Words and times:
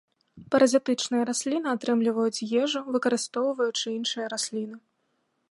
Паразітычныя 0.53 1.27
расліны 1.29 1.69
атрымліваюць 1.75 2.45
ежу, 2.63 2.79
выкарыстоўваючы 2.97 3.85
іншыя 3.97 4.25
расліны. 4.35 4.75